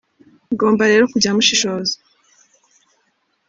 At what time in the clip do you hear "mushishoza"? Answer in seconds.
1.35-1.95